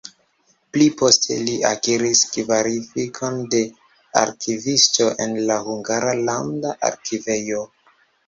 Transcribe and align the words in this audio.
Pli 0.75 0.85
poste 1.01 1.35
li 1.47 1.57
akiris 1.71 2.21
kvalifikon 2.35 3.37
de 3.55 3.61
arkivisto 4.23 5.09
en 5.27 5.37
la 5.51 5.59
Hungara 5.69 6.15
Landa 6.31 6.75
Arkivejo. 6.91 7.63